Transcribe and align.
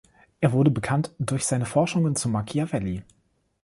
Er 0.39 0.51
wurde 0.51 0.71
bekannt 0.71 1.11
durch 1.19 1.45
seine 1.45 1.67
Forschungen 1.67 2.15
zu 2.15 2.27
Machiavelli. 2.27 3.03